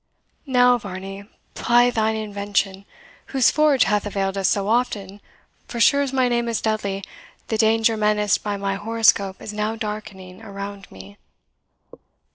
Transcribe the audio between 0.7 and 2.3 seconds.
Varney, ply thine